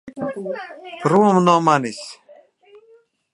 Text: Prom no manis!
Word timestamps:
Prom 1.03 1.35
no 1.45 1.55
manis! 1.67 2.01